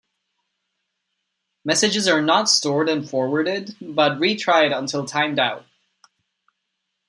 Messages 1.63 2.07
are 2.07 2.23
not 2.23 2.49
stored 2.49 2.89
and 2.89 3.07
forwarded, 3.07 3.75
but 3.79 4.17
retried 4.17 4.75
until 4.75 5.05
timed 5.05 5.37
out. 5.37 5.63